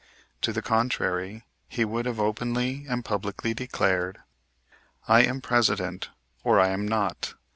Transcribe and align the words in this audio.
To 0.41 0.51
the 0.51 0.63
contrary, 0.63 1.43
he 1.69 1.85
would 1.85 2.07
have 2.07 2.19
openly 2.19 2.87
and 2.89 3.05
publicly 3.05 3.53
declared: 3.53 4.17
"I 5.07 5.21
am 5.21 5.41
President, 5.41 6.09
or 6.43 6.59
I 6.59 6.69
am 6.69 6.87
not. 6.87 7.35